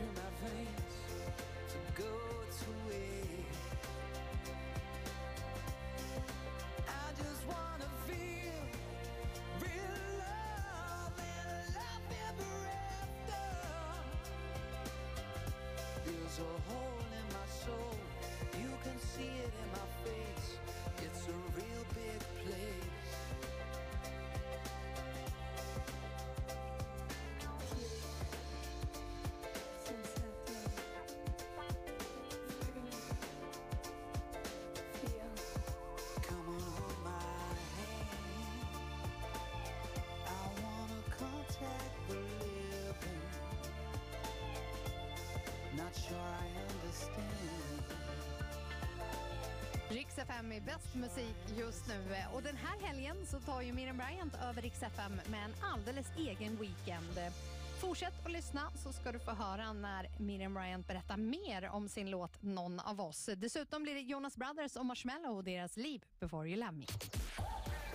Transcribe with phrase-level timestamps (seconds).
[0.00, 0.94] through my veins
[1.68, 2.14] to go
[2.58, 3.64] to waste.
[6.86, 8.64] I just wanna feel
[9.60, 12.54] real love and love ever
[13.02, 13.44] after.
[16.04, 17.96] There's a hole in my soul,
[18.58, 19.99] you can see it in my
[45.90, 47.26] Not sure I understand.
[49.88, 51.94] Rix FM är bäst musik just nu
[52.34, 56.06] och den här helgen så tar ju Miriam Bryant över Rix FM med en alldeles
[56.18, 57.32] egen weekend.
[57.80, 62.10] Fortsätt att lyssna så ska du få höra när Miriam Bryant berättar mer om sin
[62.10, 63.30] låt Någon av oss.
[63.36, 66.86] Dessutom blir det Jonas Brothers och Marshmello och deras liv Before You Love Me.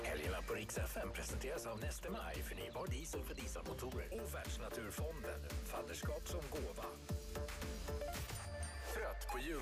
[0.03, 6.27] Helgerna på Rix FM presenteras av Neste Maj, förnybar diesel för dieselmotorer och Världsnaturfonden, fadderskap
[6.27, 6.85] som gåva.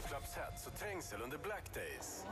[0.04, 2.26] Julklappshets och trängsel under Black Days?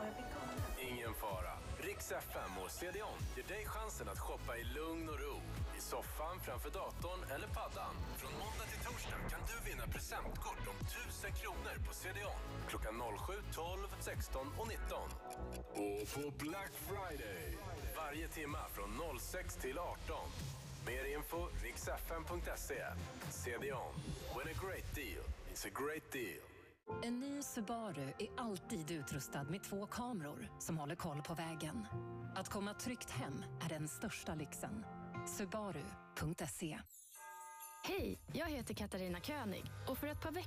[0.80, 1.53] Ingen fara.
[1.80, 5.36] Rix FM och CDON ger dig chansen att shoppa i lugn och ro.
[5.78, 7.95] I soffan, framför datorn eller paddan.
[8.17, 12.41] Från måndag till torsdag kan du vinna presentkort om 1000 kronor på CDON.
[12.69, 12.95] Klockan
[13.28, 15.09] 07, 12, 16 och 19.
[15.83, 17.58] Och på Black Friday.
[17.95, 20.16] Varje timma från 06 till 18.
[20.88, 22.83] Mer info riksfm.se.
[23.41, 23.94] CDON.
[24.35, 26.50] When a great deal is a great deal.
[27.03, 31.88] En ny Subaru är alltid utrustad med två kameror som håller koll på vägen.
[32.36, 34.86] Att komma tryggt hem är den största lyxen.
[35.38, 36.80] Subaru.se
[37.84, 40.40] Hej, jag heter Katarina König och för ett par veckor